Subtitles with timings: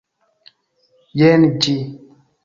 [1.21, 1.75] Jen ĝi!